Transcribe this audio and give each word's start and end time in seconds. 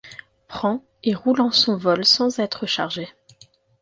Prend 0.47 0.83
et 1.03 1.13
roule 1.13 1.41
en 1.41 1.51
son 1.51 1.77
vol 1.77 2.05
sans 2.05 2.39
en 2.39 2.43
être 2.43 2.65
chargée 2.65 3.09